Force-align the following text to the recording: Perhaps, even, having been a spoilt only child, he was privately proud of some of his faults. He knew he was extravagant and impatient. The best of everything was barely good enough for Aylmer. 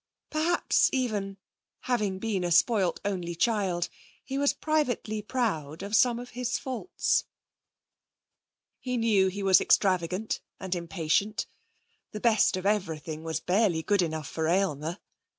Perhaps, 0.31 0.89
even, 0.91 1.37
having 1.81 2.17
been 2.17 2.43
a 2.43 2.51
spoilt 2.51 2.99
only 3.05 3.35
child, 3.35 3.87
he 4.23 4.35
was 4.35 4.51
privately 4.51 5.21
proud 5.21 5.83
of 5.83 5.95
some 5.95 6.17
of 6.17 6.31
his 6.31 6.57
faults. 6.57 7.25
He 8.79 8.97
knew 8.97 9.27
he 9.27 9.43
was 9.43 9.61
extravagant 9.61 10.41
and 10.59 10.73
impatient. 10.73 11.45
The 12.13 12.19
best 12.19 12.57
of 12.57 12.65
everything 12.65 13.21
was 13.23 13.41
barely 13.41 13.83
good 13.83 14.01
enough 14.01 14.27
for 14.27 14.47
Aylmer. 14.47 14.97